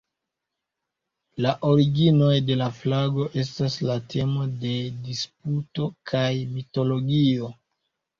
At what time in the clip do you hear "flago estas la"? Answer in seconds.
2.77-3.97